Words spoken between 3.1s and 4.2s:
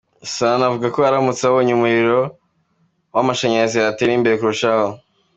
w’amashanyarazi yatera